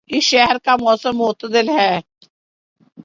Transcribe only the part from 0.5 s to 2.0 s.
کا موسم معتدل ہے